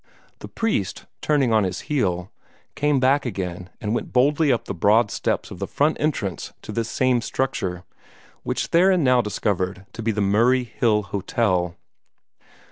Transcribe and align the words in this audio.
The 0.39 0.47
priest, 0.47 1.05
turning 1.21 1.53
on 1.53 1.63
his 1.63 1.81
heel, 1.81 2.31
came 2.73 2.99
back 2.99 3.23
again 3.23 3.69
and 3.79 3.93
went 3.93 4.11
boldly 4.11 4.51
up 4.51 4.65
the 4.65 4.73
broad 4.73 5.11
steps 5.11 5.51
of 5.51 5.59
the 5.59 5.67
front 5.67 5.95
entrance 5.99 6.53
to 6.63 6.71
this 6.71 6.89
same 6.89 7.21
structure, 7.21 7.83
which 8.41 8.65
Theron 8.65 9.03
now 9.03 9.21
discovered 9.21 9.85
to 9.93 10.01
be 10.01 10.11
the 10.11 10.19
Murray 10.19 10.63
Hill 10.63 11.03
Hotel. 11.03 11.75